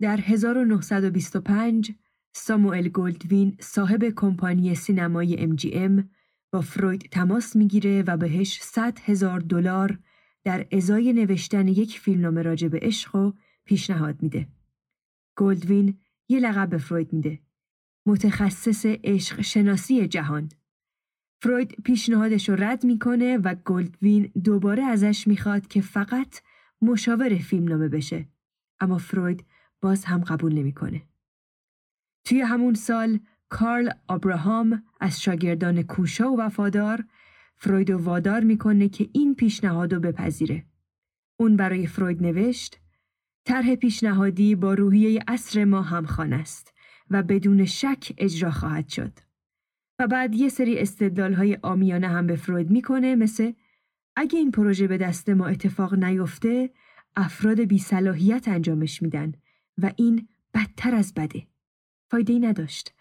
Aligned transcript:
در 0.00 0.20
1925 0.20 1.92
ساموئل 2.32 2.88
گلدوین 2.88 3.56
صاحب 3.60 4.04
کمپانی 4.16 4.74
سینمایی 4.74 5.56
MGM 5.56 6.04
با 6.52 6.60
فروید 6.60 7.08
تماس 7.10 7.56
می‌گیره 7.56 8.04
و 8.06 8.16
بهش 8.16 8.62
100 8.62 8.98
هزار 9.00 9.40
دلار 9.40 9.98
در 10.44 10.66
ازای 10.72 11.12
نوشتن 11.12 11.68
یک 11.68 11.98
فیلمنامه 11.98 12.42
راجع 12.42 12.68
به 12.68 12.78
عشق 12.82 13.14
رو 13.14 13.32
پیشنهاد 13.64 14.22
میده. 14.22 14.48
گلدوین 15.36 15.98
یه 16.28 16.40
لقب 16.40 16.68
به 16.70 16.78
فروید 16.78 17.12
میده. 17.12 17.38
متخصص 18.06 18.86
عشق 18.86 19.40
شناسی 19.40 20.08
جهان. 20.08 20.48
فروید 21.42 21.74
پیشنهادش 21.84 22.48
رو 22.48 22.56
رد 22.56 22.84
می‌کنه 22.84 23.36
و 23.36 23.54
گلدوین 23.54 24.30
دوباره 24.44 24.82
ازش 24.82 25.26
می‌خواد 25.26 25.66
که 25.66 25.80
فقط 25.80 26.40
مشاور 26.82 27.38
فیلمنامه 27.38 27.88
بشه. 27.88 28.28
اما 28.80 28.98
فروید 28.98 29.44
باز 29.86 30.04
هم 30.04 30.20
قبول 30.20 30.54
نمی‌کنه. 30.54 31.02
توی 32.24 32.40
همون 32.40 32.74
سال 32.74 33.20
کارل 33.48 33.90
آبراهام 34.08 34.82
از 35.00 35.22
شاگردان 35.22 35.82
کوشا 35.82 36.32
و 36.32 36.40
وفادار 36.40 37.04
فروید 37.56 37.90
وادار 37.90 38.40
می‌کنه 38.40 38.88
که 38.88 39.08
این 39.12 39.34
پیشنهاد 39.34 39.94
رو 39.94 40.00
بپذیره. 40.00 40.64
اون 41.40 41.56
برای 41.56 41.86
فروید 41.86 42.22
نوشت 42.22 42.80
طرح 43.44 43.74
پیشنهادی 43.74 44.54
با 44.54 44.74
روحیه 44.74 45.22
اصر 45.28 45.64
ما 45.64 45.82
همخوان 45.82 46.32
است 46.32 46.74
و 47.10 47.22
بدون 47.22 47.64
شک 47.64 48.12
اجرا 48.18 48.50
خواهد 48.50 48.88
شد. 48.88 49.12
و 49.98 50.06
بعد 50.06 50.34
یه 50.34 50.48
سری 50.48 50.78
استدلال 50.78 51.34
های 51.34 51.58
آمیانه 51.62 52.08
هم 52.08 52.26
به 52.26 52.36
فروید 52.36 52.70
می‌کنه 52.70 53.14
مثل 53.14 53.52
اگه 54.16 54.38
این 54.38 54.50
پروژه 54.50 54.86
به 54.86 54.98
دست 54.98 55.28
ما 55.28 55.46
اتفاق 55.46 55.94
نیفته 55.94 56.70
افراد 57.16 57.60
بی 57.60 57.78
صلاحیت 57.78 58.48
انجامش 58.48 59.02
میدن 59.02 59.32
و 59.82 59.92
این 59.96 60.28
بدتر 60.54 60.94
از 60.94 61.14
بده. 61.14 61.46
فایده 62.10 62.38
نداشت. 62.38 62.94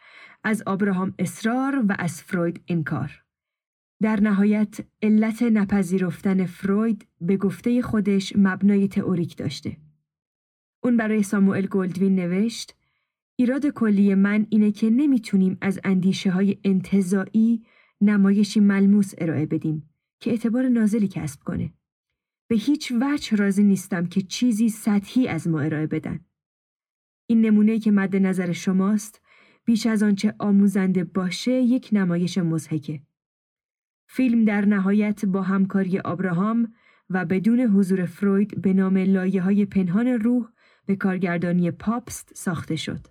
از 0.43 0.63
آبراهام 0.65 1.13
اصرار 1.19 1.85
و 1.89 1.95
از 1.99 2.23
فروید 2.23 2.61
انکار. 2.67 3.23
در 4.01 4.19
نهایت 4.19 4.77
علت 5.01 5.43
نپذیرفتن 5.43 6.45
فروید 6.45 7.07
به 7.21 7.37
گفته 7.37 7.81
خودش 7.81 8.33
مبنای 8.35 8.87
تئوریک 8.87 9.37
داشته. 9.37 9.77
اون 10.83 10.97
برای 10.97 11.23
ساموئل 11.23 11.65
گلدوین 11.65 12.15
نوشت 12.15 12.75
ایراد 13.35 13.67
کلی 13.67 14.15
من 14.15 14.47
اینه 14.49 14.71
که 14.71 14.89
نمی‌تونیم 14.89 15.57
از 15.61 15.79
اندیشه 15.83 16.31
های 16.31 16.57
انتظاعی 16.63 17.63
نمایشی 18.01 18.59
ملموس 18.59 19.13
ارائه 19.17 19.45
بدیم 19.45 19.89
که 20.19 20.31
اعتبار 20.31 20.67
نازلی 20.67 21.07
کسب 21.07 21.39
کنه. 21.43 21.73
به 22.47 22.55
هیچ 22.55 22.93
وجه 23.01 23.37
راضی 23.37 23.63
نیستم 23.63 24.05
که 24.05 24.21
چیزی 24.21 24.69
سطحی 24.69 25.27
از 25.27 25.47
ما 25.47 25.59
ارائه 25.59 25.87
بدن. 25.87 26.19
این 27.27 27.41
نمونه 27.41 27.79
که 27.79 27.91
مد 27.91 28.15
نظر 28.15 28.51
شماست 28.51 29.21
بیش 29.65 29.85
از 29.85 30.03
آنچه 30.03 30.33
آموزنده 30.39 31.03
باشه 31.03 31.51
یک 31.51 31.89
نمایش 31.91 32.37
مزهکه. 32.37 33.01
فیلم 34.07 34.45
در 34.45 34.65
نهایت 34.65 35.25
با 35.25 35.41
همکاری 35.41 35.99
آبراهام 35.99 36.73
و 37.09 37.25
بدون 37.25 37.59
حضور 37.59 38.05
فروید 38.05 38.61
به 38.61 38.73
نام 38.73 38.97
لایه 38.97 39.41
های 39.41 39.65
پنهان 39.65 40.07
روح 40.07 40.47
به 40.85 40.95
کارگردانی 40.95 41.71
پاپست 41.71 42.31
ساخته 42.35 42.75
شد. 42.75 43.07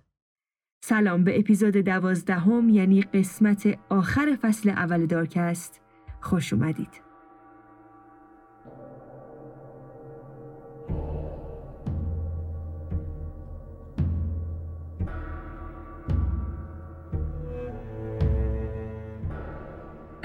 سلام 0.83 1.23
به 1.23 1.39
اپیزود 1.39 1.77
دوازدهم 1.77 2.69
یعنی 2.69 3.01
قسمت 3.01 3.79
آخر 3.89 4.37
فصل 4.41 4.69
اول 4.69 5.05
دارکست 5.05 5.81
خوش 6.21 6.53
اومدید. 6.53 7.04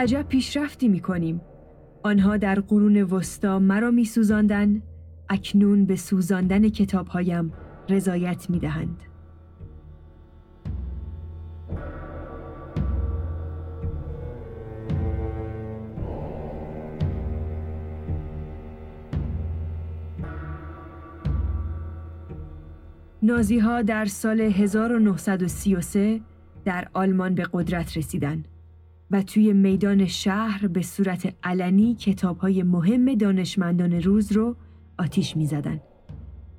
عجب 0.01 0.23
پیشرفتی 0.29 0.89
می 0.89 1.01
کنیم. 1.01 1.41
آنها 2.03 2.37
در 2.37 2.61
قرون 2.61 3.03
وسطا 3.03 3.59
مرا 3.59 3.91
می 3.91 4.05
سوزاندن، 4.05 4.83
اکنون 5.29 5.85
به 5.85 5.97
سوزاندن 5.97 6.69
کتابهایم 6.69 7.53
رضایت 7.89 8.51
می 8.51 8.59
دهند. 8.59 9.03
نازی 23.23 23.59
ها 23.59 23.83
در 23.83 24.05
سال 24.05 24.41
1933 24.41 26.21
در 26.65 26.89
آلمان 26.93 27.35
به 27.35 27.47
قدرت 27.53 27.97
رسیدند. 27.97 28.49
و 29.11 29.23
توی 29.23 29.53
میدان 29.53 30.07
شهر 30.07 30.67
به 30.67 30.83
صورت 30.83 31.35
علنی 31.43 31.95
کتاب 31.95 32.39
های 32.39 32.63
مهم 32.63 33.15
دانشمندان 33.15 33.93
روز 33.93 34.33
رو 34.33 34.57
آتیش 34.99 35.37
می 35.37 35.47
زدن. 35.47 35.81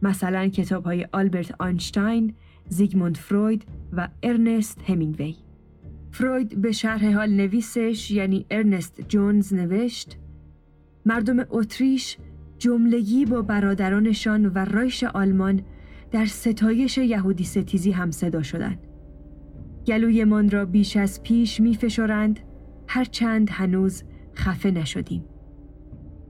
مثلا 0.01 0.47
کتاب 0.47 0.84
های 0.84 1.07
آلبرت 1.12 1.56
آنشتاین، 1.59 2.34
زیگموند 2.69 3.17
فروید 3.17 3.66
و 3.94 4.07
ارنست 4.23 4.81
همینگوی. 4.88 5.35
فروید 6.12 6.62
به 6.62 6.72
شرح 6.72 7.13
حال 7.13 7.29
نویسش 7.29 8.12
یعنی 8.12 8.45
ارنست 8.51 9.01
جونز 9.01 9.53
نوشت 9.53 10.18
مردم 11.06 11.45
اتریش 11.50 12.18
جملگی 12.57 13.25
با 13.25 13.41
برادرانشان 13.41 14.45
و 14.45 14.57
رایش 14.57 15.03
آلمان 15.03 15.62
در 16.12 16.25
ستایش 16.25 16.97
یهودی 16.97 17.44
ستیزی 17.44 17.91
هم 17.91 18.12
صدا 18.12 18.44
شدند. 18.44 18.91
گلویمان 19.88 20.50
را 20.50 20.66
بیش 20.66 20.97
از 20.97 21.24
پیش 21.24 21.59
می 21.59 21.75
فشارند 21.75 22.40
هرچند 22.88 23.50
هنوز 23.52 24.03
خفه 24.36 24.72
نشدیم. 24.72 25.25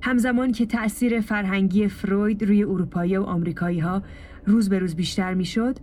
همزمان 0.02 0.52
که 0.52 0.66
تأثیر 0.66 1.22
فرهنگی 1.22 1.88
فروید 1.88 2.44
روی 2.44 2.64
اروپایی 2.64 3.18
و 3.18 3.24
آمریکایی 3.24 3.80
ها 3.80 4.04
روز 4.46 4.70
به 4.70 4.80
روز 4.80 4.96
بیشتر 4.96 5.34
می 5.34 5.46
شد، 5.46 5.78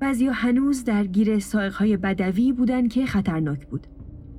بعضی 0.00 0.26
هنوز 0.26 0.84
درگیر 0.84 1.42
های 1.72 1.96
بدوی 1.96 2.52
بودند 2.52 2.92
که 2.92 3.06
خطرناک 3.06 3.66
بود. 3.66 3.86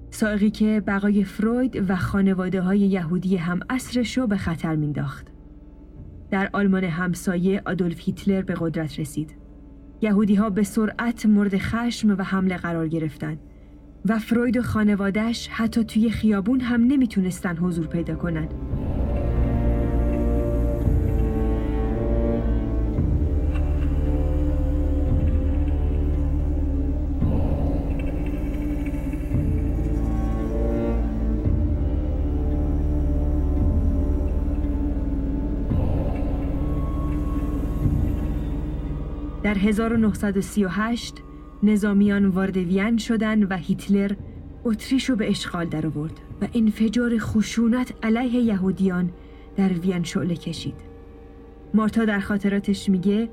سائقی 0.10 0.50
که 0.50 0.84
بقای 0.88 1.24
فروید 1.24 1.90
و 1.90 1.96
خانواده 1.96 2.62
های 2.62 2.80
یهودی 2.80 3.38
هم 3.38 3.60
رو 4.18 4.28
به 4.28 4.38
خطر 4.38 4.76
مینداخت. 4.76 5.28
در 6.32 6.50
آلمان 6.54 6.84
همسایه 6.84 7.62
آدولف 7.66 8.00
هیتلر 8.00 8.42
به 8.42 8.54
قدرت 8.60 9.00
رسید. 9.00 9.45
یهودی 10.02 10.36
ها 10.36 10.50
به 10.50 10.64
سرعت 10.64 11.26
مورد 11.26 11.58
خشم 11.58 12.16
و 12.18 12.22
حمله 12.22 12.58
قرار 12.58 12.88
گرفتند 12.88 13.40
و 14.06 14.20
فروید 14.20 14.58
و 14.58 14.62
خانوادهش 14.62 15.48
حتی 15.52 15.84
توی 15.84 16.10
خیابون 16.10 16.60
هم 16.60 16.82
نمی‌تونستن 16.82 17.58
حضور 17.58 17.88
پیدا 17.88 18.16
کنند. 18.16 18.54
در 39.56 39.62
1938 39.62 41.16
نظامیان 41.64 42.26
وارد 42.26 42.58
وین 42.58 42.98
شدند 42.98 43.52
و 43.52 43.56
هیتلر 43.56 44.12
اتریش 44.64 45.10
رو 45.10 45.16
به 45.16 45.30
اشغال 45.30 45.66
درآورد 45.66 46.20
و 46.42 46.48
انفجار 46.54 47.18
خشونت 47.18 47.94
علیه 48.04 48.42
یهودیان 48.42 49.12
در 49.56 49.74
وین 49.74 50.04
شعله 50.04 50.36
کشید. 50.36 50.76
مارتا 51.74 52.06
در 52.06 52.20
خاطراتش 52.20 52.90
میگه 52.90 53.30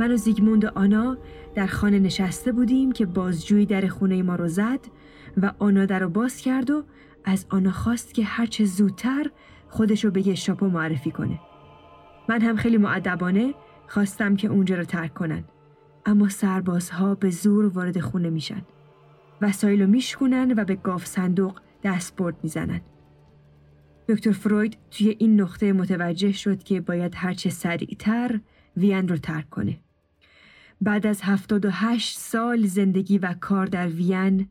من 0.00 0.12
و 0.12 0.16
زیگموند 0.16 0.64
و 0.64 0.68
آنا 0.74 1.18
در 1.54 1.66
خانه 1.66 1.98
نشسته 1.98 2.52
بودیم 2.52 2.92
که 2.92 3.06
بازجویی 3.06 3.66
در 3.66 3.86
خونه 3.86 4.22
ما 4.22 4.34
رو 4.34 4.48
زد 4.48 4.80
و 5.42 5.52
آنا 5.58 5.86
در 5.86 5.98
رو 5.98 6.08
باز 6.08 6.36
کرد 6.36 6.70
و 6.70 6.82
از 7.24 7.46
آنا 7.50 7.70
خواست 7.70 8.14
که 8.14 8.24
هرچه 8.24 8.64
زودتر 8.64 9.30
خودش 9.68 10.04
رو 10.04 10.10
به 10.10 10.20
گشتاپو 10.22 10.68
معرفی 10.68 11.10
کنه. 11.10 11.40
من 12.28 12.40
هم 12.40 12.56
خیلی 12.56 12.76
معدبانه 12.76 13.54
خواستم 13.86 14.36
که 14.36 14.48
اونجا 14.48 14.76
رو 14.76 14.84
ترک 14.84 15.14
کنن. 15.14 15.44
اما 16.06 16.28
سربازها 16.28 17.14
به 17.14 17.30
زور 17.30 17.66
وارد 17.66 18.00
خونه 18.00 18.30
میشن. 18.30 18.62
وسایل 19.40 19.82
رو 19.82 19.86
میشکنن 19.86 20.54
و 20.56 20.64
به 20.64 20.74
گاف 20.74 21.06
صندوق 21.06 21.60
دستبرد 21.82 22.36
می‌زنن. 22.42 22.80
دکتر 24.08 24.32
فروید 24.32 24.78
توی 24.90 25.16
این 25.18 25.40
نقطه 25.40 25.72
متوجه 25.72 26.32
شد 26.32 26.62
که 26.62 26.80
باید 26.80 27.12
هرچه 27.16 27.50
سریعتر 27.50 28.40
وین 28.76 29.08
رو 29.08 29.16
ترک 29.16 29.50
کنه. 29.50 29.80
بعد 30.80 31.06
از 31.06 31.22
78 31.22 32.18
سال 32.18 32.66
زندگی 32.66 33.18
و 33.18 33.34
کار 33.40 33.66
در 33.66 33.88
وین 33.88 34.48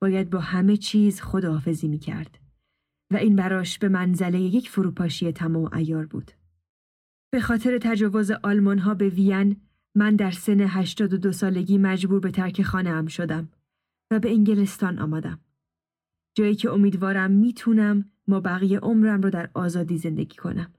باید 0.00 0.30
با 0.30 0.38
همه 0.40 0.76
چیز 0.76 1.20
خداحافظی 1.20 1.88
می 1.88 1.98
کرد 1.98 2.38
و 3.10 3.16
این 3.16 3.36
براش 3.36 3.78
به 3.78 3.88
منزله 3.88 4.40
یک 4.40 4.70
فروپاشی 4.70 5.32
تمام 5.32 5.74
ایار 5.74 6.06
بود. 6.06 6.30
به 7.30 7.40
خاطر 7.40 7.78
تجاوز 7.78 8.30
آلمان 8.30 8.78
ها 8.78 8.94
به 8.94 9.08
وین 9.08 9.56
من 9.94 10.16
در 10.16 10.30
سن 10.30 10.60
82 10.60 11.32
سالگی 11.32 11.78
مجبور 11.78 12.20
به 12.20 12.30
ترک 12.30 12.62
خانه 12.62 12.90
هم 12.90 13.06
شدم 13.06 13.48
و 14.10 14.18
به 14.18 14.30
انگلستان 14.30 14.98
آمدم. 14.98 15.40
جایی 16.34 16.54
که 16.54 16.70
امیدوارم 16.70 17.30
می‌تونم 17.30 18.04
ما 18.28 18.40
بقیه 18.40 18.78
عمرم 18.78 19.22
رو 19.22 19.30
در 19.30 19.50
آزادی 19.54 19.98
زندگی 19.98 20.36
کنم. 20.36 20.72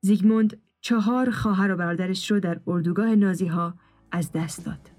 زیگموند 0.00 0.60
چهار 0.80 1.30
خواهر 1.30 1.72
و 1.72 1.76
برادرش 1.76 2.30
رو 2.30 2.40
در 2.40 2.60
اردوگاه 2.66 3.14
نازی 3.14 3.46
ها 3.46 3.74
از 4.12 4.32
دست 4.32 4.66
داد. 4.66 4.90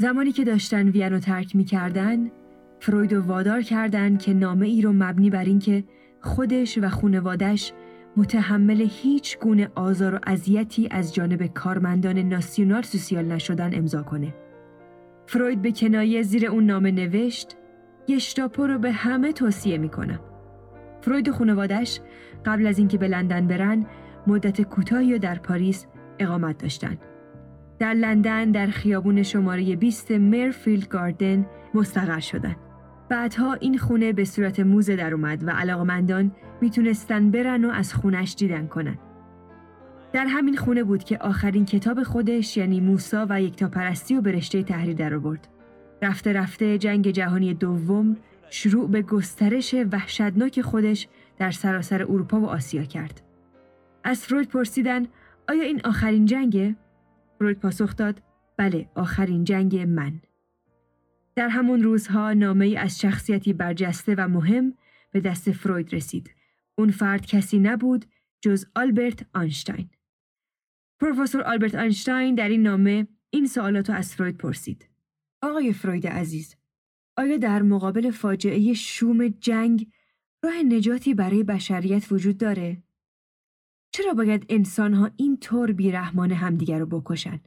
زمانی 0.00 0.32
که 0.32 0.44
داشتن 0.44 0.88
وین 0.88 1.12
رو 1.12 1.18
ترک 1.18 1.56
می 1.56 1.64
کردن، 1.64 2.30
فروید 2.80 3.12
رو 3.12 3.22
وادار 3.22 3.62
کردن 3.62 4.16
که 4.16 4.34
نامه 4.34 4.66
ای 4.66 4.82
رو 4.82 4.92
مبنی 4.92 5.30
بر 5.30 5.44
اینکه 5.44 5.84
خودش 6.20 6.78
و 6.82 6.88
خونوادش 6.88 7.72
متحمل 8.16 8.86
هیچ 8.90 9.38
گونه 9.38 9.70
آزار 9.74 10.14
و 10.14 10.18
اذیتی 10.26 10.88
از 10.90 11.14
جانب 11.14 11.46
کارمندان 11.46 12.18
ناسیونال 12.18 12.82
سوسیال 12.82 13.24
نشدن 13.24 13.74
امضا 13.74 14.02
کنه. 14.02 14.34
فروید 15.26 15.62
به 15.62 15.72
کنایه 15.72 16.22
زیر 16.22 16.46
اون 16.46 16.66
نامه 16.66 16.90
نوشت 16.90 17.56
گشتاپو 18.08 18.66
رو 18.66 18.78
به 18.78 18.92
همه 18.92 19.32
توصیه 19.32 19.78
می‌کنم. 19.78 20.20
فروید 21.00 21.28
و 21.28 21.32
خانوادش 21.32 22.00
قبل 22.44 22.66
از 22.66 22.78
اینکه 22.78 22.98
به 22.98 23.08
لندن 23.08 23.46
برن 23.46 23.86
مدت 24.26 24.62
کوتاهی 24.62 25.18
در 25.18 25.38
پاریس 25.38 25.86
اقامت 26.18 26.58
داشتند. 26.58 26.98
در 27.80 27.94
لندن 27.94 28.50
در 28.50 28.66
خیابون 28.66 29.22
شماره 29.22 29.76
20 29.76 30.10
مرفیلد 30.10 30.88
گاردن 30.88 31.46
مستقر 31.74 32.20
شدند. 32.20 32.56
بعدها 33.08 33.54
این 33.54 33.78
خونه 33.78 34.12
به 34.12 34.24
صورت 34.24 34.60
موزه 34.60 34.96
در 34.96 35.14
اومد 35.14 35.48
و 35.48 35.50
علاقمندان 35.50 36.32
می‌تونستن 36.60 37.30
برن 37.30 37.64
و 37.64 37.70
از 37.70 37.94
خونش 37.94 38.34
دیدن 38.38 38.66
کنن. 38.66 38.98
در 40.12 40.26
همین 40.26 40.56
خونه 40.56 40.84
بود 40.84 41.04
که 41.04 41.18
آخرین 41.18 41.64
کتاب 41.64 42.02
خودش 42.02 42.56
یعنی 42.56 42.80
موسا 42.80 43.26
و 43.30 43.42
یکتاپرستی 43.42 44.16
و 44.16 44.20
به 44.20 44.32
رشته 44.32 44.62
تحریر 44.62 44.96
در 44.96 45.14
آورد. 45.14 45.48
رفته 46.02 46.32
رفته 46.32 46.78
جنگ 46.78 47.10
جهانی 47.10 47.54
دوم 47.54 48.16
شروع 48.50 48.90
به 48.90 49.02
گسترش 49.02 49.74
وحشتناک 49.92 50.60
خودش 50.60 51.08
در 51.38 51.50
سراسر 51.50 52.02
اروپا 52.02 52.40
و 52.40 52.46
آسیا 52.46 52.84
کرد. 52.84 53.22
از 54.04 54.26
فروید 54.26 54.48
پرسیدن 54.48 55.06
آیا 55.48 55.62
این 55.62 55.80
آخرین 55.84 56.26
جنگه؟ 56.26 56.76
فروید 57.40 57.60
پاسخ 57.60 57.96
داد 57.96 58.22
بله 58.56 58.90
آخرین 58.94 59.44
جنگ 59.44 59.76
من. 59.76 60.20
در 61.36 61.48
همون 61.48 61.82
روزها 61.82 62.32
نامه 62.32 62.64
ای 62.64 62.76
از 62.76 63.00
شخصیتی 63.00 63.52
برجسته 63.52 64.14
و 64.14 64.28
مهم 64.28 64.74
به 65.10 65.20
دست 65.20 65.52
فروید 65.52 65.94
رسید. 65.94 66.34
اون 66.74 66.90
فرد 66.90 67.26
کسی 67.26 67.58
نبود 67.58 68.04
جز 68.40 68.66
آلبرت 68.76 69.26
آنشتاین. 69.34 69.90
پروفسور 71.00 71.42
آلبرت 71.42 71.74
آنشتاین 71.74 72.34
در 72.34 72.48
این 72.48 72.62
نامه 72.62 73.06
این 73.30 73.46
سوالات 73.46 73.90
رو 73.90 73.96
از 73.96 74.14
فروید 74.14 74.36
پرسید. 74.36 74.88
آقای 75.42 75.72
فروید 75.72 76.06
عزیز، 76.06 76.56
آیا 77.16 77.36
در 77.36 77.62
مقابل 77.62 78.10
فاجعه 78.10 78.72
شوم 78.74 79.28
جنگ 79.28 79.88
راه 80.44 80.62
نجاتی 80.62 81.14
برای 81.14 81.42
بشریت 81.42 82.12
وجود 82.12 82.38
داره؟ 82.38 82.82
چرا 83.92 84.14
باید 84.14 84.46
انسانها 84.48 85.10
این 85.16 85.36
طور 85.36 85.72
بیرحمان 85.72 86.32
همدیگر 86.32 86.78
رو 86.78 86.86
بکشن؟ 86.86 87.40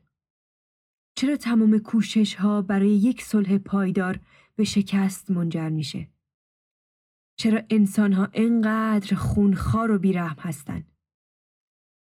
چرا 1.15 1.37
تمام 1.37 1.79
کوشش 1.79 2.35
ها 2.35 2.61
برای 2.61 2.89
یک 2.89 3.21
صلح 3.21 3.57
پایدار 3.57 4.19
به 4.55 4.63
شکست 4.63 5.31
منجر 5.31 5.69
میشه؟ 5.69 6.07
چرا 7.39 7.61
انسان 7.69 8.13
ها 8.13 8.29
انقدر 8.33 9.15
خونخوار 9.15 9.91
و 9.91 9.99
بیرحم 9.99 10.39
هستند؟ 10.39 10.91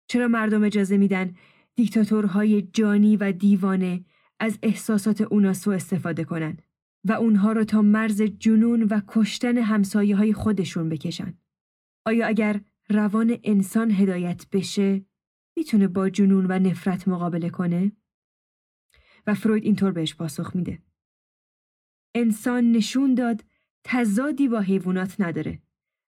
چرا 0.09 0.27
مردم 0.27 0.63
اجازه 0.63 0.97
میدن 0.97 1.35
دیکتاتورهای 1.75 2.61
جانی 2.61 3.17
و 3.17 3.31
دیوانه 3.31 4.05
از 4.39 4.59
احساسات 4.63 5.21
اونا 5.21 5.53
سو 5.53 5.71
استفاده 5.71 6.23
کنن 6.23 6.57
و 7.03 7.11
اونها 7.11 7.51
رو 7.51 7.63
تا 7.63 7.81
مرز 7.81 8.21
جنون 8.21 8.83
و 8.83 9.01
کشتن 9.07 9.57
همسایه 9.57 10.15
های 10.15 10.33
خودشون 10.33 10.89
بکشن؟ 10.89 11.33
آیا 12.05 12.27
اگر 12.27 12.61
روان 12.89 13.37
انسان 13.43 13.91
هدایت 13.91 14.45
بشه 14.51 15.05
می‌تونه 15.57 15.87
با 15.87 16.09
جنون 16.09 16.45
و 16.49 16.59
نفرت 16.59 17.07
مقابله 17.07 17.49
کنه؟ 17.49 17.91
و 19.27 19.33
فروید 19.33 19.63
اینطور 19.63 19.91
بهش 19.91 20.15
پاسخ 20.15 20.55
میده. 20.55 20.79
انسان 22.15 22.71
نشون 22.71 23.15
داد 23.15 23.43
تزادی 23.83 24.47
با 24.47 24.59
حیوانات 24.59 25.21
نداره 25.21 25.61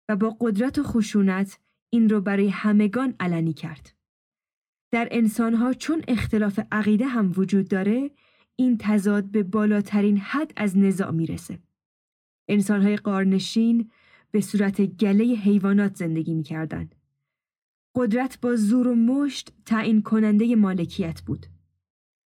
و 0.10 0.16
با 0.16 0.38
قدرت 0.40 0.80
و 0.80 0.84
خشونت 0.84 1.60
این 1.90 2.10
رو 2.10 2.22
برای 2.22 2.50
همگان 2.50 3.16
علنی 3.20 3.54
کرد. 3.54 3.96
در 4.92 5.08
انسانها 5.12 5.74
چون 5.74 6.04
اختلاف 6.08 6.60
عقیده 6.72 7.08
هم 7.08 7.34
وجود 7.38 7.68
داره 7.68 8.12
این 8.56 8.78
تضاد 8.80 9.24
به 9.24 9.44
بالاترین 9.44 10.18
حد 10.18 10.54
از 10.56 10.78
نزاع 10.78 11.12
می‌رسه. 11.12 11.60
انسانهای 12.48 12.98
قارنشین 12.98 13.92
به 14.32 14.42
صورت 14.42 14.82
گله 14.82 15.24
حیوانات 15.24 15.96
زندگی 15.96 16.34
می‌کردند. 16.34 16.96
قدرت 17.96 18.42
با 18.42 18.56
زور 18.56 18.88
و 18.88 18.96
مشت 18.96 19.54
تعیین 19.66 20.02
کننده 20.02 20.56
مالکیت 20.56 21.22
بود. 21.22 21.46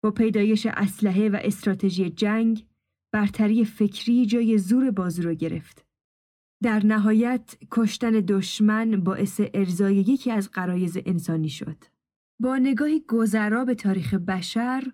با 0.02 0.10
پیدایش 0.10 0.66
اسلحه 0.66 1.28
و 1.28 1.38
استراتژی 1.42 2.10
جنگ 2.10 2.66
برتری 3.12 3.64
فکری 3.64 4.26
جای 4.26 4.58
زور 4.58 4.90
بازو 4.90 5.22
رو 5.22 5.34
گرفت. 5.34 5.86
در 6.62 6.86
نهایت 6.86 7.56
کشتن 7.70 8.10
دشمن 8.10 9.04
باعث 9.04 9.40
ارزای 9.54 9.96
یکی 9.96 10.30
از 10.30 10.50
قرایز 10.50 10.98
انسانی 11.06 11.48
شد. 11.48 11.76
با 12.40 12.58
نگاهی 12.58 13.00
گذرا 13.08 13.64
به 13.64 13.74
تاریخ 13.74 14.14
بشر 14.14 14.92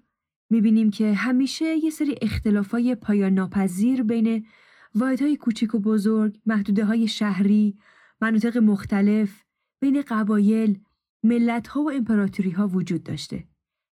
می‌بینیم 0.51 0.91
که 0.91 1.15
همیشه 1.15 1.77
یه 1.85 1.91
سری 1.91 2.15
اختلافای 2.23 2.95
پایان 2.95 3.35
ناپذیر 3.35 4.03
بین 4.03 4.47
واحدهای 4.95 5.37
کوچیک 5.37 5.75
و 5.75 5.79
بزرگ، 5.79 6.41
محدوده 6.47 6.85
های 6.85 7.09
شهری، 7.09 7.79
مناطق 8.21 8.59
مختلف، 8.59 9.45
بین 9.81 10.03
قبایل، 10.09 10.81
ملت 11.25 11.69
ها 11.69 11.83
و 11.83 11.91
امپراتوری 11.91 12.51
ها 12.51 12.69
وجود 12.69 13.03
داشته 13.03 13.45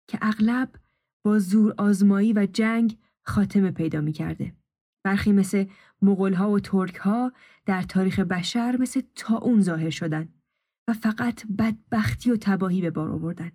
که 0.09 0.19
اغلب 0.23 0.77
با 1.25 1.39
زور 1.39 1.75
آزمایی 1.79 2.33
و 2.33 2.47
جنگ 2.53 2.99
خاتمه 3.23 3.71
پیدا 3.71 4.01
می 4.01 4.13
کرده. 4.13 4.53
برخی 5.05 5.33
مثل 5.33 5.65
مغول 6.03 6.35
ها 6.35 6.51
و 6.51 6.61
ترک 6.61 6.97
ها 6.97 7.33
در 7.67 7.83
تاریخ 7.83 8.21
بشر 8.21 8.77
مثل 8.81 9.03
اون 9.43 9.61
ظاهر 9.61 9.91
شدن 9.91 10.29
و 10.89 10.93
فقط 10.93 11.43
بدبختی 11.59 12.31
و 12.31 12.37
تباهی 12.37 12.81
به 12.81 12.91
بار 12.91 13.11
آوردن. 13.11 13.53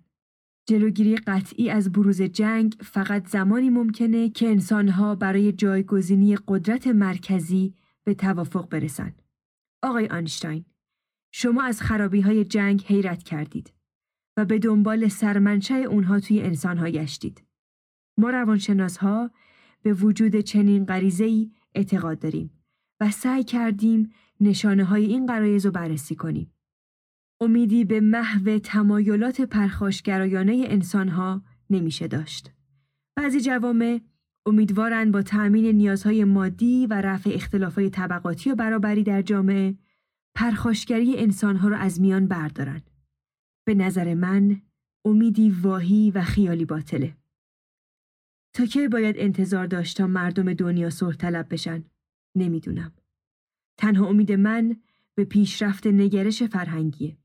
جلوگیری 0.66 1.16
قطعی 1.16 1.70
از 1.70 1.92
بروز 1.92 2.22
جنگ 2.22 2.74
فقط 2.80 3.28
زمانی 3.28 3.70
ممکنه 3.70 4.28
که 4.28 4.48
انسانها 4.48 5.14
برای 5.14 5.52
جایگزینی 5.52 6.36
قدرت 6.48 6.86
مرکزی 6.86 7.74
به 8.04 8.14
توافق 8.14 8.68
برسند. 8.68 9.22
آقای 9.82 10.06
آنشتاین، 10.06 10.64
شما 11.32 11.62
از 11.62 11.80
خرابی 11.80 12.20
های 12.20 12.44
جنگ 12.44 12.82
حیرت 12.86 13.22
کردید 13.22 13.72
و 14.36 14.44
به 14.44 14.58
دنبال 14.58 15.08
سرمنشه 15.08 15.74
اونها 15.74 16.20
توی 16.20 16.42
انسانها 16.42 16.88
گشتید. 16.88 17.44
ما 18.18 18.30
روانشناس 18.30 18.96
ها 18.96 19.30
به 19.82 19.92
وجود 19.92 20.36
چنین 20.36 20.84
غریزه‌ای 20.84 21.50
اعتقاد 21.74 22.18
داریم 22.18 22.50
و 23.00 23.10
سعی 23.10 23.44
کردیم 23.44 24.12
نشانه 24.40 24.84
های 24.84 25.04
این 25.04 25.26
قرایز 25.26 25.66
رو 25.66 25.72
بررسی 25.72 26.14
کنیم. 26.14 26.54
امیدی 27.42 27.84
به 27.84 28.00
محو 28.00 28.58
تمایلات 28.58 29.40
پرخاشگرایانه 29.40 30.64
انسانها 30.68 31.42
نمیشه 31.70 32.08
داشت. 32.08 32.52
بعضی 33.16 33.40
جوامع 33.40 34.00
امیدوارند 34.46 35.12
با 35.12 35.22
تأمین 35.22 35.66
نیازهای 35.66 36.24
مادی 36.24 36.86
و 36.86 36.94
رفع 36.94 37.30
اختلافهای 37.34 37.90
طبقاتی 37.90 38.50
و 38.50 38.54
برابری 38.54 39.02
در 39.02 39.22
جامعه 39.22 39.74
پرخاشگری 40.34 41.18
انسانها 41.18 41.68
را 41.68 41.76
از 41.76 42.00
میان 42.00 42.26
بردارند. 42.26 42.90
به 43.66 43.74
نظر 43.74 44.14
من 44.14 44.62
امیدی 45.04 45.50
واهی 45.50 46.10
و 46.10 46.22
خیالی 46.22 46.64
باطله. 46.64 47.16
تا 48.54 48.66
که 48.66 48.88
باید 48.88 49.16
انتظار 49.18 49.66
داشت 49.66 49.96
تا 49.96 50.06
مردم 50.06 50.54
دنیا 50.54 50.90
صلح 50.90 51.16
طلب 51.16 51.46
بشن؟ 51.52 51.84
نمی‌دونم. 52.36 52.92
تنها 53.78 54.06
امید 54.06 54.32
من 54.32 54.76
به 55.14 55.24
پیشرفت 55.24 55.86
نگرش 55.86 56.42
فرهنگیه 56.42 57.21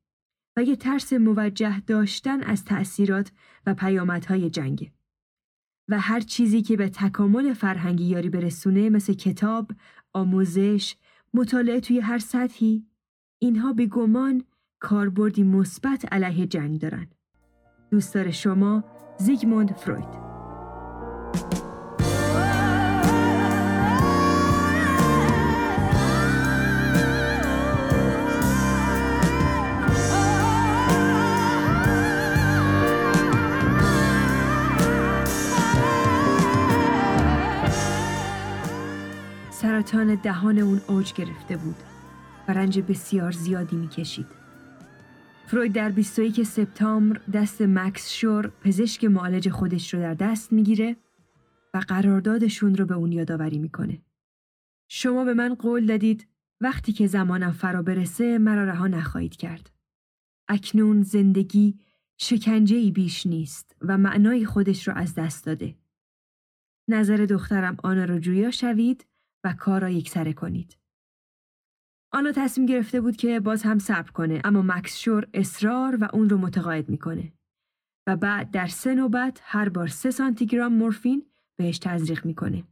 و 0.57 0.63
یه 0.63 0.75
ترس 0.75 1.13
موجه 1.13 1.79
داشتن 1.79 2.43
از 2.43 2.65
تأثیرات 2.65 3.31
و 3.65 3.73
پیامدهای 3.73 4.49
جنگ. 4.49 4.91
و 5.89 5.99
هر 5.99 6.19
چیزی 6.19 6.61
که 6.61 6.77
به 6.77 6.89
تکامل 6.89 7.53
فرهنگی 7.53 8.05
یاری 8.05 8.29
برسونه 8.29 8.89
مثل 8.89 9.13
کتاب، 9.13 9.71
آموزش، 10.13 10.95
مطالعه 11.33 11.79
توی 11.79 11.99
هر 11.99 12.19
سطحی 12.19 12.85
اینها 13.39 13.73
به 13.73 13.85
گمان 13.85 14.43
کاربردی 14.79 15.43
مثبت 15.43 16.13
علیه 16.13 16.47
جنگ 16.47 16.79
دارن. 16.79 17.07
دوستدار 17.91 18.31
شما 18.31 18.83
زیگموند 19.19 19.71
فروید 19.71 20.26
دهان 40.23 40.57
اون 40.57 40.81
اوج 40.87 41.13
گرفته 41.13 41.57
بود 41.57 41.75
و 42.47 42.53
رنج 42.53 42.79
بسیار 42.79 43.31
زیادی 43.31 43.75
می‌کشید. 43.75 44.27
فروید 45.47 45.73
در 45.73 45.89
21 45.89 46.43
سپتامبر 46.43 47.21
دست 47.33 47.61
مکس 47.61 48.11
شور 48.11 48.51
پزشک 48.61 49.03
معالج 49.03 49.49
خودش 49.49 49.93
رو 49.93 49.99
در 49.99 50.13
دست 50.13 50.53
می‌گیره 50.53 50.95
و 51.73 51.77
قراردادشون 51.87 52.75
رو 52.75 52.85
به 52.85 52.95
اون 52.95 53.11
یادآوری 53.11 53.57
می‌کنه. 53.57 54.01
شما 54.87 55.23
به 55.23 55.33
من 55.33 55.53
قول 55.53 55.85
دادید 55.85 56.27
وقتی 56.61 56.93
که 56.93 57.07
زمانم 57.07 57.51
فرا 57.51 57.81
برسه 57.81 58.37
مرا 58.37 58.65
رها 58.65 58.87
نخواهید 58.87 59.35
کرد. 59.35 59.71
اکنون 60.47 61.01
زندگی 61.01 61.79
شکنجه 62.17 62.75
ای 62.75 62.91
بیش 62.91 63.25
نیست 63.25 63.75
و 63.81 63.97
معنای 63.97 64.45
خودش 64.45 64.87
رو 64.87 64.93
از 64.93 65.15
دست 65.15 65.45
داده. 65.45 65.75
نظر 66.87 67.17
دخترم 67.17 67.77
آنا 67.83 68.05
رو 68.05 68.19
جویا 68.19 68.51
شوید 68.51 69.05
و 69.47 69.53
کار 69.53 69.81
را 69.81 69.89
یکسره 69.89 70.33
کنید. 70.33 70.77
آنا 72.11 72.31
تصمیم 72.31 72.67
گرفته 72.67 73.01
بود 73.01 73.17
که 73.17 73.39
باز 73.39 73.63
هم 73.63 73.79
صبر 73.79 74.11
کنه 74.11 74.41
اما 74.43 74.61
مکس 74.61 74.97
شور 74.97 75.27
اصرار 75.33 75.97
و 76.01 76.07
اون 76.13 76.29
رو 76.29 76.37
متقاعد 76.37 76.89
می‌کنه 76.89 77.33
و 78.07 78.15
بعد 78.15 78.51
در 78.51 78.67
سه 78.67 78.95
نوبت 78.95 79.41
هر 79.43 79.69
بار 79.69 79.87
سه 79.87 80.11
سانتیگرام 80.11 80.73
مورفین 80.73 81.25
بهش 81.57 81.79
تزریق 81.79 82.25
می‌کنه. 82.25 82.63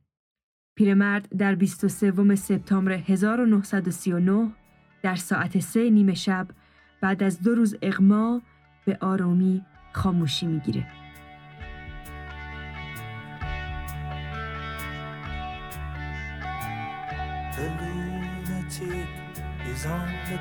پیرمرد 0.78 1.30
در 1.38 1.56
23 1.56 2.36
سپتامبر 2.36 2.92
1939 2.92 4.52
در 5.04 5.16
ساعت 5.16 5.60
سه 5.60 5.90
نیمه 5.90 6.14
شب 6.14 6.48
بعد 7.02 7.24
از 7.24 7.42
دو 7.42 7.56
روز 7.56 7.76
اغما 7.82 8.42
به 8.86 8.98
آرامی 9.02 9.66
خاموشی 9.94 10.48
می‌گیره. 10.48 11.05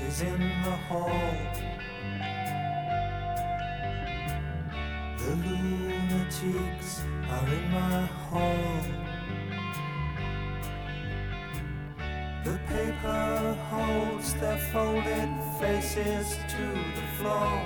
is 0.00 0.22
in 0.22 0.38
the 0.64 0.76
hall. 0.88 1.10
The 5.18 5.34
lunatics 5.44 7.02
are 7.30 7.48
in 7.58 7.70
my 7.70 8.06
hall. 8.28 8.80
The 12.44 12.58
paper 12.68 13.56
holds 13.70 14.34
their 14.34 14.58
folded 14.72 15.30
faces 15.60 16.36
to 16.54 16.64
the 16.96 17.06
floor. 17.16 17.56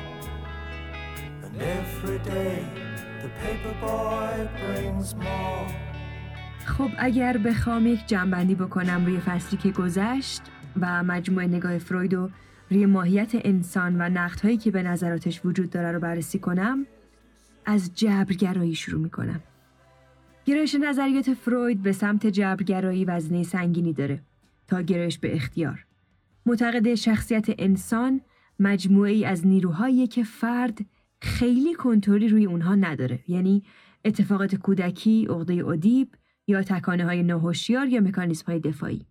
And 1.44 1.62
every 1.62 2.18
day 2.20 2.64
the 3.23 3.30
paper 3.42 3.75
boy 3.80 4.49
brings 4.61 5.14
more. 5.14 5.66
خب 6.64 6.90
اگر 6.99 7.38
بخوام 7.38 7.87
یک 7.87 8.06
جنبندی 8.06 8.54
بکنم 8.54 9.06
روی 9.06 9.20
فصلی 9.20 9.58
که 9.58 9.70
گذشت 9.70 10.42
و 10.80 11.02
مجموعه 11.02 11.47
نگاه 11.47 11.78
فروید 11.78 12.14
و 12.14 12.30
روی 12.70 12.87
ماهیت 12.87 13.30
انسان 13.35 14.00
و 14.00 14.08
نقدهایی 14.08 14.56
که 14.56 14.70
به 14.70 14.82
نظراتش 14.82 15.40
وجود 15.44 15.70
داره 15.70 15.92
رو 15.92 16.00
بررسی 16.00 16.38
کنم 16.38 16.87
از 17.66 17.94
جبرگرایی 17.94 18.75
شروع 18.75 19.00
می 19.00 19.11
کنم. 19.11 19.40
گرایش 20.44 20.75
نظریات 20.75 21.35
فروید 21.35 21.82
به 21.82 21.92
سمت 21.92 22.26
جبرگرایی 22.26 23.04
وزنه 23.04 23.42
سنگینی 23.42 23.92
داره 23.92 24.20
تا 24.68 24.80
گرایش 24.80 25.18
به 25.18 25.35
اختیار. 25.37 25.85
معتقد 26.47 26.94
شخصیت 26.94 27.47
انسان 27.58 28.20
مجموعه 28.58 29.12
ای 29.12 29.25
از 29.25 29.47
نیروهایی 29.47 30.06
که 30.06 30.25
فرد 30.25 30.78
خیلی 31.20 31.75
کنترلی 31.75 32.28
روی 32.28 32.47
اونها 32.47 32.75
نداره 32.75 33.20
یعنی 33.28 33.62
اتفاقات 34.04 34.54
کودکی، 34.54 35.26
عقده 35.26 35.66
ادیب 35.66 36.08
یا 36.47 36.62
تکانه 36.62 37.04
های 37.04 37.23
یا 37.88 38.00
مکانیزم 38.00 38.44
های 38.47 38.61
دفاعی. 38.61 39.06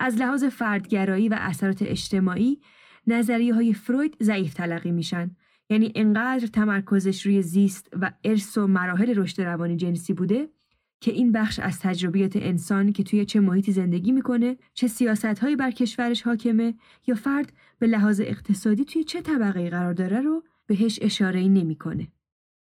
از 0.00 0.16
لحاظ 0.16 0.44
فردگرایی 0.44 1.28
و 1.28 1.36
اثرات 1.40 1.82
اجتماعی 1.82 2.60
نظریه 3.06 3.54
های 3.54 3.74
فروید 3.74 4.16
ضعیف 4.22 4.54
تلقی 4.54 4.90
میشن 4.90 5.30
یعنی 5.70 5.92
انقدر 5.94 6.46
تمرکزش 6.46 7.26
روی 7.26 7.42
زیست 7.42 7.88
و 8.00 8.12
ارث 8.24 8.58
و 8.58 8.66
مراحل 8.66 9.18
رشد 9.18 9.42
روانی 9.42 9.76
جنسی 9.76 10.12
بوده 10.12 10.48
که 11.00 11.12
این 11.12 11.32
بخش 11.32 11.58
از 11.58 11.80
تجربیات 11.80 12.36
انسان 12.36 12.92
که 12.92 13.02
توی 13.02 13.24
چه 13.24 13.40
محیطی 13.40 13.72
زندگی 13.72 14.12
می‌کنه 14.12 14.56
چه 14.74 14.88
سیاست 14.88 15.24
هایی 15.24 15.56
بر 15.56 15.70
کشورش 15.70 16.22
حاکمه 16.22 16.74
یا 17.06 17.14
فرد 17.14 17.52
به 17.78 17.86
لحاظ 17.86 18.20
اقتصادی 18.20 18.84
توی 18.84 19.04
چه 19.04 19.20
طبقه 19.20 19.70
قرار 19.70 19.92
داره 19.92 20.20
رو 20.20 20.44
بهش 20.66 20.98
اشاره 21.02 21.40
نمی‌کنه. 21.40 22.08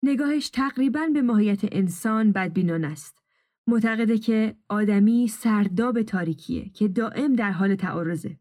نگاهش 0.03 0.49
تقریبا 0.49 1.07
به 1.13 1.21
ماهیت 1.21 1.61
انسان 1.71 2.31
بدبینانه 2.31 2.87
است. 2.87 3.20
معتقده 3.67 4.17
که 4.17 4.55
آدمی 4.69 5.27
سرداب 5.27 6.01
تاریکیه 6.01 6.69
که 6.69 6.87
دائم 6.87 7.33
در 7.33 7.51
حال 7.51 7.75
تعارضه. 7.75 8.39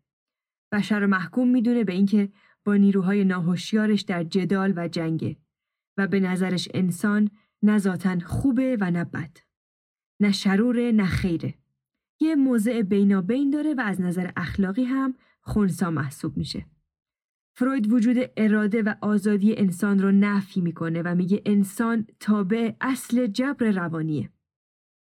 بشر 0.73 1.01
رو 1.01 1.07
محکوم 1.07 1.49
می‌دونه 1.49 1.85
به 1.85 1.93
اینکه 1.93 2.33
با 2.65 2.77
نیروهای 2.77 3.25
ناهوشیارش 3.25 4.01
در 4.01 4.25
جدال 4.25 4.73
و 4.77 4.89
جنگه 4.89 5.37
و 5.97 6.07
به 6.07 6.21
نظرش 6.21 6.69
انسان 6.75 7.31
نه 7.63 7.79
خوبه 8.19 8.77
و 8.81 8.91
نه 8.91 9.05
بد. 9.05 9.37
نه 10.21 10.33
شروره 10.33 10.93
نه 10.93 11.07
خیره. 11.07 11.55
یه 12.21 12.35
موضع 12.35 12.83
بینابین 12.83 13.51
داره 13.51 13.75
و 13.75 13.81
از 13.81 14.01
نظر 14.01 14.31
اخلاقی 14.37 14.85
هم 14.85 15.15
خونسا 15.41 15.91
محسوب 15.91 16.37
میشه. 16.37 16.67
فروید 17.57 17.93
وجود 17.93 18.17
اراده 18.37 18.83
و 18.83 18.95
آزادی 19.01 19.57
انسان 19.57 19.99
رو 19.99 20.13
نفی 20.13 20.61
می‌کنه 20.61 21.03
و 21.03 21.15
میگه 21.15 21.43
انسان 21.47 22.07
تابع 22.21 22.73
اصل 22.81 23.27
جبر 23.27 23.71
روانیه. 23.71 24.31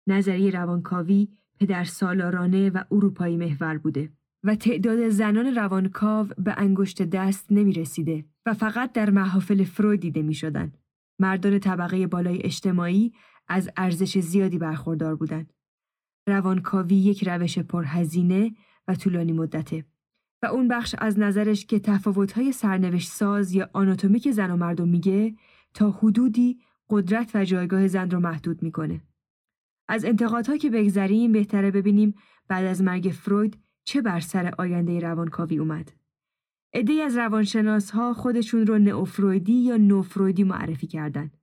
نظریه 0.08 0.50
روانکاوی 0.50 1.28
پدر 1.60 1.84
سالارانه 1.84 2.70
و 2.70 2.84
اروپایی 2.90 3.36
محور 3.36 3.78
بوده 3.78 4.10
و 4.44 4.54
تعداد 4.54 5.08
زنان 5.08 5.54
روانکاو 5.54 6.26
به 6.38 6.54
انگشت 6.56 7.02
دست 7.02 7.46
نمی 7.52 7.72
رسیده 7.72 8.24
و 8.46 8.54
فقط 8.54 8.92
در 8.92 9.10
محافل 9.10 9.64
فروید 9.64 10.00
دیده 10.00 10.22
می 10.22 10.34
شدن. 10.34 10.72
مردان 11.18 11.58
طبقه 11.58 12.06
بالای 12.06 12.44
اجتماعی 12.44 13.12
از 13.48 13.70
ارزش 13.76 14.18
زیادی 14.18 14.58
برخوردار 14.58 15.16
بودند. 15.16 15.52
روانکاوی 16.28 16.96
یک 16.96 17.28
روش 17.28 17.58
پرهزینه 17.58 18.54
و 18.88 18.94
طولانی 18.94 19.32
مدته 19.32 19.84
و 20.42 20.46
اون 20.46 20.68
بخش 20.68 20.94
از 20.98 21.18
نظرش 21.18 21.66
که 21.66 21.78
تفاوت‌های 21.78 22.52
سرنوشت 22.52 23.10
ساز 23.10 23.52
یا 23.52 23.70
آناتومیک 23.72 24.30
زن 24.30 24.50
و 24.50 24.56
مردم 24.56 24.88
میگه 24.88 25.34
تا 25.74 25.90
حدودی 25.90 26.58
قدرت 26.90 27.30
و 27.34 27.44
جایگاه 27.44 27.86
زن 27.86 28.10
رو 28.10 28.20
محدود 28.20 28.62
می‌کنه. 28.62 29.00
از 29.88 30.04
انتقادها 30.04 30.56
که 30.56 30.70
بگذریم 30.70 31.32
بهتره 31.32 31.70
ببینیم 31.70 32.14
بعد 32.48 32.64
از 32.64 32.82
مرگ 32.82 33.14
فروید 33.14 33.58
چه 33.84 34.02
بر 34.02 34.20
سر 34.20 34.54
آینده 34.58 35.00
روانکاوی 35.00 35.58
اومد. 35.58 35.92
عدهای 36.74 37.02
از 37.02 37.16
روانشناس 37.16 37.90
ها 37.90 38.14
خودشون 38.14 38.66
رو 38.66 38.78
نئوفرویدی 38.78 39.52
یا 39.52 39.76
نوفرویدی 39.76 40.44
معرفی 40.44 40.86
کردند. 40.86 41.36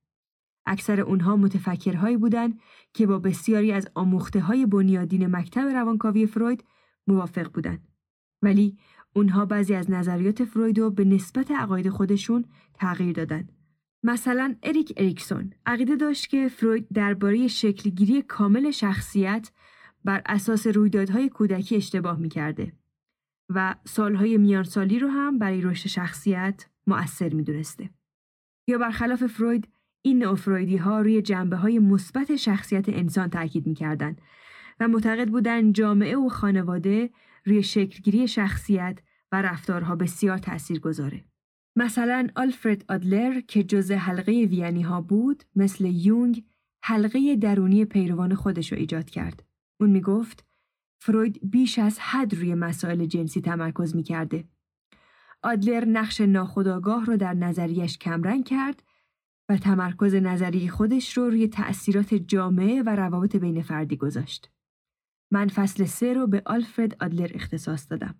اکثر 0.66 1.00
اونها 1.00 1.36
متفکرهایی 1.36 2.16
بودند 2.16 2.60
که 2.94 3.06
با 3.06 3.18
بسیاری 3.18 3.72
از 3.72 3.88
آموخته 3.94 4.40
های 4.40 4.66
بنیادین 4.66 5.26
مکتب 5.26 5.60
روانکاوی 5.60 6.26
فروید 6.26 6.64
موافق 7.06 7.52
بودند. 7.52 7.88
ولی 8.42 8.78
اونها 9.14 9.44
بعضی 9.44 9.74
از 9.74 9.90
نظریات 9.90 10.44
فروید 10.44 10.78
رو 10.78 10.90
به 10.90 11.04
نسبت 11.04 11.50
عقاید 11.50 11.88
خودشون 11.88 12.44
تغییر 12.74 13.12
دادند. 13.12 13.55
مثلا 14.06 14.56
اریک 14.62 14.92
اریکسون 14.96 15.52
عقیده 15.66 15.96
داشت 15.96 16.28
که 16.28 16.48
فروید 16.48 16.86
درباره 16.94 17.48
شکلگیری 17.48 18.22
کامل 18.22 18.70
شخصیت 18.70 19.50
بر 20.04 20.22
اساس 20.26 20.66
رویدادهای 20.66 21.28
کودکی 21.28 21.76
اشتباه 21.76 22.18
می‌کرده 22.18 22.72
و 23.50 23.74
سالهای 23.84 24.38
میانسالی 24.38 24.98
رو 24.98 25.08
هم 25.08 25.38
برای 25.38 25.60
رشد 25.60 25.88
شخصیت 25.88 26.66
مؤثر 26.86 27.34
می‌دونسته. 27.34 27.90
یا 28.68 28.78
برخلاف 28.78 29.26
فروید 29.26 29.68
این 30.02 30.18
نوفرویدی 30.18 30.76
ها 30.76 31.00
روی 31.00 31.22
جنبه 31.22 31.56
های 31.56 31.78
مثبت 31.78 32.36
شخصیت 32.36 32.88
انسان 32.88 33.30
تاکید 33.30 33.66
می‌کردند 33.66 34.20
و 34.80 34.88
معتقد 34.88 35.28
بودند 35.28 35.74
جامعه 35.74 36.16
و 36.16 36.28
خانواده 36.28 37.10
روی 37.44 37.62
شکلگیری 37.62 38.28
شخصیت 38.28 38.98
و 39.32 39.42
رفتارها 39.42 39.96
بسیار 39.96 40.38
تأثیر 40.38 40.80
گذاره. 40.80 41.24
مثلا 41.76 42.28
آلفرد 42.36 42.84
آدلر 42.88 43.40
که 43.40 43.64
جزء 43.64 43.96
حلقه 43.96 44.32
وینی 44.32 44.82
ها 44.82 45.00
بود 45.00 45.44
مثل 45.56 45.84
یونگ 45.84 46.44
حلقه 46.82 47.36
درونی 47.36 47.84
پیروان 47.84 48.34
خودش 48.34 48.72
رو 48.72 48.78
ایجاد 48.78 49.10
کرد. 49.10 49.42
اون 49.80 49.90
می 49.90 50.00
گفت 50.00 50.44
فروید 51.00 51.40
بیش 51.50 51.78
از 51.78 51.98
حد 52.00 52.34
روی 52.34 52.54
مسائل 52.54 53.06
جنسی 53.06 53.40
تمرکز 53.40 53.96
می 53.96 54.02
کرده. 54.02 54.44
آدلر 55.42 55.84
نقش 55.84 56.20
ناخودآگاه 56.20 57.04
رو 57.04 57.16
در 57.16 57.34
نظریش 57.34 57.98
کمرنگ 57.98 58.44
کرد 58.44 58.82
و 59.48 59.56
تمرکز 59.56 60.14
نظری 60.14 60.68
خودش 60.68 61.16
رو 61.16 61.30
روی 61.30 61.48
تأثیرات 61.48 62.14
جامعه 62.14 62.82
و 62.82 62.88
روابط 62.88 63.36
بین 63.36 63.62
فردی 63.62 63.96
گذاشت. 63.96 64.50
من 65.30 65.48
فصل 65.48 65.84
سه 65.84 66.12
رو 66.12 66.26
به 66.26 66.42
آلفرد 66.46 67.04
آدلر 67.04 67.30
اختصاص 67.34 67.86
دادم. 67.90 68.14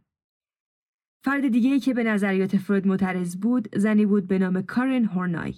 فرد 1.24 1.48
دیگه 1.48 1.80
که 1.80 1.94
به 1.94 2.04
نظریات 2.04 2.56
فروید 2.56 2.86
معترض 2.86 3.36
بود 3.36 3.68
زنی 3.76 4.06
بود 4.06 4.26
به 4.26 4.38
نام 4.38 4.62
کارن 4.62 5.04
هورنای. 5.04 5.54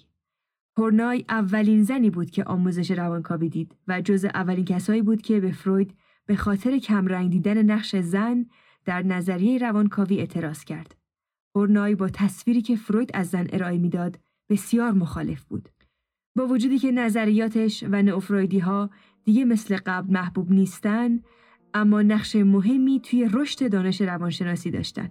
هورنای 0.78 1.24
اولین 1.28 1.82
زنی 1.82 2.10
بود 2.10 2.30
که 2.30 2.44
آموزش 2.44 2.90
روانکاوی 2.90 3.48
دید 3.48 3.76
و 3.88 4.00
جز 4.00 4.24
اولین 4.24 4.64
کسایی 4.64 5.02
بود 5.02 5.22
که 5.22 5.40
به 5.40 5.52
فروید 5.52 5.94
به 6.26 6.36
خاطر 6.36 6.78
کمرنگ 6.78 7.30
دیدن 7.30 7.62
نقش 7.62 7.96
زن 7.96 8.46
در 8.84 9.02
نظریه 9.02 9.58
روانکاوی 9.58 10.18
اعتراض 10.18 10.64
کرد. 10.64 10.96
هورنای 11.54 11.94
با 11.94 12.08
تصویری 12.08 12.62
که 12.62 12.76
فروید 12.76 13.10
از 13.14 13.28
زن 13.30 13.46
ارائه 13.52 13.78
می‌داد 13.78 14.18
بسیار 14.50 14.92
مخالف 14.92 15.44
بود. 15.44 15.68
با 16.36 16.46
وجودی 16.46 16.78
که 16.78 16.92
نظریاتش 16.92 17.84
و 17.90 18.02
نئوفرویدی 18.02 18.58
ها 18.58 18.90
دیگه 19.24 19.44
مثل 19.44 19.76
قبل 19.86 20.12
محبوب 20.12 20.50
نیستن 20.50 21.20
اما 21.74 22.02
نقش 22.02 22.36
مهمی 22.36 23.00
توی 23.00 23.28
رشد 23.32 23.70
دانش 23.72 24.00
روانشناسی 24.00 24.70
داشتن. 24.70 25.10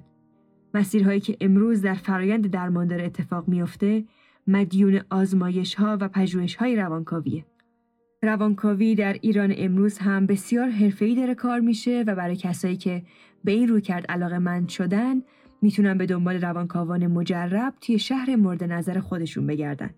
مسیرهایی 0.77 1.19
که 1.19 1.37
امروز 1.41 1.81
در 1.81 1.93
فرایند 1.93 2.51
درمان 2.51 2.87
داره 2.87 3.03
اتفاق 3.03 3.47
میافته 3.47 4.03
مدیون 4.47 5.01
آزمایش 5.09 5.75
ها 5.75 5.97
و 6.01 6.07
پژوهش 6.07 6.55
های 6.55 6.75
روانکاویه. 6.75 7.45
روانکاوی 8.23 8.95
در 8.95 9.13
ایران 9.21 9.53
امروز 9.57 9.97
هم 9.97 10.25
بسیار 10.25 10.69
حرفه‌ای 10.69 11.15
داره 11.15 11.35
کار 11.35 11.59
میشه 11.59 12.03
و 12.07 12.15
برای 12.15 12.35
کسایی 12.35 12.77
که 12.77 13.03
به 13.43 13.51
این 13.51 13.67
رویکرد 13.67 14.05
علاقه 14.05 14.39
مند 14.39 14.69
شدن 14.69 15.21
می‌تونن 15.61 15.97
به 15.97 16.05
دنبال 16.05 16.41
روانکاوان 16.41 17.07
مجرب 17.07 17.73
توی 17.81 17.99
شهر 17.99 18.35
مورد 18.35 18.63
نظر 18.63 18.99
خودشون 18.99 19.47
بگردن. 19.47 19.89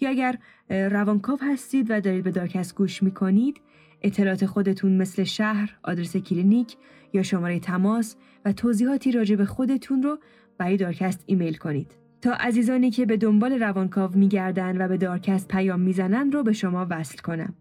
یا 0.00 0.10
اگر 0.10 0.38
روانکاو 0.68 1.38
هستید 1.42 1.86
و 1.90 2.00
دارید 2.00 2.24
به 2.24 2.30
دارکست 2.30 2.74
گوش 2.74 3.02
می‌کنید 3.02 3.60
اطلاعات 4.02 4.46
خودتون 4.46 4.96
مثل 4.96 5.24
شهر، 5.24 5.78
آدرس 5.82 6.16
کلینیک 6.16 6.76
یا 7.12 7.22
شماره 7.22 7.60
تماس 7.60 8.16
و 8.44 8.52
توضیحاتی 8.52 9.12
راجع 9.12 9.36
به 9.36 9.44
خودتون 9.44 10.02
رو 10.02 10.18
برای 10.58 10.76
دارکست 10.76 11.24
ایمیل 11.26 11.54
کنید. 11.54 11.96
تا 12.20 12.32
عزیزانی 12.32 12.90
که 12.90 13.06
به 13.06 13.16
دنبال 13.16 13.52
روانکاو 13.52 14.10
میگردن 14.14 14.84
و 14.84 14.88
به 14.88 14.96
دارکست 14.96 15.48
پیام 15.48 15.80
می‌زنن 15.80 16.32
رو 16.32 16.42
به 16.42 16.52
شما 16.52 16.86
وصل 16.90 17.18
کنم. 17.18 17.54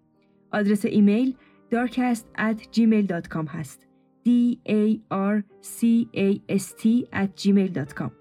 آدرس 0.52 0.86
ایمیل 0.86 1.36
darkast 1.72 2.26
at 2.38 2.60
gmail.com 2.76 3.48
هست. 3.48 3.88
d 4.26 4.30
a 4.70 5.00
r 5.10 5.44
c 5.62 6.08
a 6.14 6.28
s 6.48 6.66
t 6.80 6.84
at 7.14 7.30
gmail.com 7.42 8.12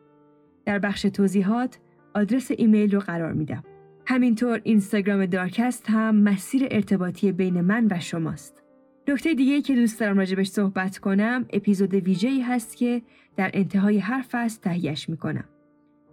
در 0.64 0.78
بخش 0.78 1.02
توضیحات 1.02 1.78
آدرس 2.14 2.50
ایمیل 2.50 2.94
رو 2.94 3.00
قرار 3.00 3.32
میدم. 3.32 3.64
همینطور 4.10 4.60
اینستاگرام 4.64 5.26
دارکست 5.26 5.90
هم 5.90 6.16
مسیر 6.16 6.68
ارتباطی 6.70 7.32
بین 7.32 7.60
من 7.60 7.86
و 7.90 8.00
شماست. 8.00 8.62
نکته 9.08 9.34
دیگه 9.34 9.62
که 9.62 9.74
دوست 9.74 10.00
دارم 10.00 10.18
راجبش 10.18 10.48
صحبت 10.48 10.98
کنم 10.98 11.46
اپیزود 11.52 11.94
ویژه‌ای 11.94 12.40
هست 12.40 12.76
که 12.76 13.02
در 13.36 13.50
انتهای 13.54 13.98
هر 13.98 14.24
فصل 14.30 14.60
تهیهش 14.60 15.08
می‌کنم. 15.08 15.44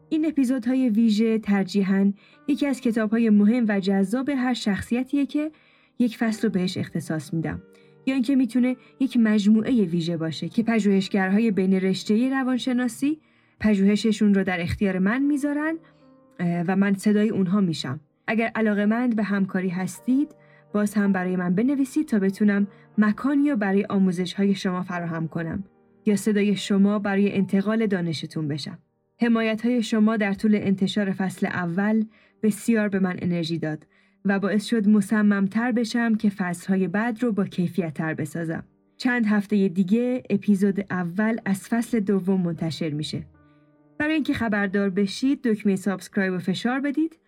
این 0.09 0.25
اپیزودهای 0.25 0.89
ویژه 0.89 1.39
ترجیحاً 1.39 2.13
یکی 2.47 2.67
از 2.67 2.81
کتابهای 2.81 3.29
مهم 3.29 3.65
و 3.67 3.79
جذاب 3.79 4.29
هر 4.29 4.53
شخصیتیه 4.53 5.25
که 5.25 5.51
یک 5.99 6.17
فصل 6.17 6.47
رو 6.47 6.53
بهش 6.53 6.77
اختصاص 6.77 7.33
میدم 7.33 7.61
یا 8.05 8.13
اینکه 8.13 8.35
می‌تونه 8.35 8.75
یک 8.99 9.17
مجموعه 9.17 9.83
ویژه 9.83 10.17
باشه 10.17 10.49
که 10.49 10.63
پژوهشگرهای 10.63 11.51
بین 11.51 11.73
رشته 11.73 12.29
روانشناسی 12.29 13.19
پژوهششون 13.59 14.33
رو 14.33 14.43
در 14.43 14.61
اختیار 14.61 14.99
من 14.99 15.21
می‌ذارن 15.21 15.77
و 16.39 16.75
من 16.75 16.93
صدای 16.93 17.29
اونها 17.29 17.61
میشم. 17.61 17.99
اگر 18.27 18.51
علاقه 18.55 19.07
به 19.07 19.23
همکاری 19.23 19.69
هستید 19.69 20.35
باز 20.73 20.93
هم 20.93 21.11
برای 21.11 21.35
من 21.35 21.55
بنویسید 21.55 22.07
تا 22.07 22.19
بتونم 22.19 22.67
مکانی 22.97 23.49
رو 23.49 23.57
برای 23.57 23.85
آموزش 23.89 24.33
های 24.33 24.55
شما 24.55 24.83
فراهم 24.83 25.27
کنم 25.27 25.63
یا 26.05 26.15
صدای 26.15 26.55
شما 26.55 26.99
برای 26.99 27.35
انتقال 27.35 27.87
دانشتون 27.87 28.47
بشم. 28.47 28.77
حمایت 29.21 29.65
های 29.65 29.83
شما 29.83 30.17
در 30.17 30.33
طول 30.33 30.55
انتشار 30.55 31.11
فصل 31.11 31.47
اول 31.47 32.05
بسیار 32.43 32.89
به 32.89 32.99
من 32.99 33.15
انرژی 33.21 33.57
داد 33.57 33.87
و 34.25 34.39
باعث 34.39 34.65
شد 34.65 34.87
مصممتر 34.87 35.71
بشم 35.71 36.15
که 36.15 36.29
فصل 36.29 36.67
های 36.67 36.87
بعد 36.87 37.23
رو 37.23 37.31
با 37.31 37.45
کیفیت 37.45 37.93
تر 37.93 38.13
بسازم. 38.13 38.63
چند 38.97 39.25
هفته 39.25 39.67
دیگه 39.67 40.23
اپیزود 40.29 40.85
اول 40.89 41.37
از 41.45 41.67
فصل 41.67 41.99
دوم 41.99 42.41
منتشر 42.41 42.89
میشه. 42.89 43.23
برای 43.99 44.13
اینکه 44.13 44.33
خبردار 44.33 44.89
بشید 44.89 45.41
دکمه 45.41 45.75
subscribe 45.75 46.33
رو 46.33 46.39
فشار 46.39 46.79
بدید 46.79 47.19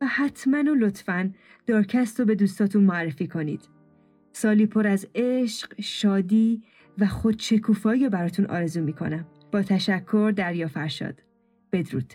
و 0.00 0.06
حتما 0.06 0.58
و 0.58 0.74
لطفا 0.74 1.32
دارکست 1.66 2.20
رو 2.20 2.26
به 2.26 2.34
دوستاتون 2.34 2.84
معرفی 2.84 3.26
کنید. 3.26 3.68
سالی 4.32 4.66
پر 4.66 4.86
از 4.86 5.06
عشق، 5.14 5.80
شادی 5.80 6.62
و 6.98 7.06
خودشکوفایی 7.06 8.08
براتون 8.08 8.46
آرزو 8.46 8.80
می‌کنم. 8.80 9.26
با 9.52 9.62
تشکر 9.62 10.32
دریا 10.36 10.68
فرشاد. 10.68 11.22
بدرود 11.72 12.14